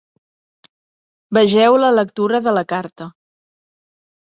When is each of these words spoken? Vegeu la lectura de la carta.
Vegeu 1.39 1.77
la 1.83 1.93
lectura 1.99 2.41
de 2.49 2.55
la 2.59 2.65
carta. 2.75 3.11